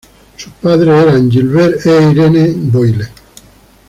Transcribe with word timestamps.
Sus 0.35 0.51
padres 0.53 0.87
eran 1.03 1.29
Gilbert 1.29 1.85
e 1.85 2.09
Irene 2.09 2.53
Boyle. 2.71 3.07